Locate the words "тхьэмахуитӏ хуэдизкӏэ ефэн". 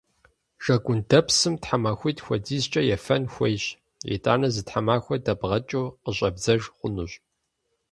1.61-3.23